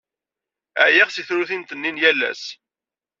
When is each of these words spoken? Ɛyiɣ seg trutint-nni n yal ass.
Ɛyiɣ 0.85 1.07
seg 1.11 1.25
trutint-nni 1.27 1.91
n 1.91 2.01
yal 2.01 2.19
ass. 2.29 2.43